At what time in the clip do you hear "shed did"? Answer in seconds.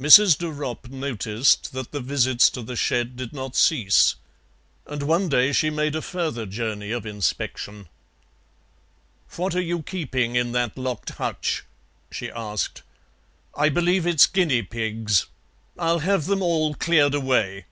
2.74-3.32